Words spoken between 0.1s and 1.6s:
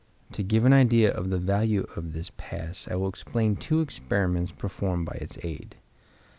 To give an idea of the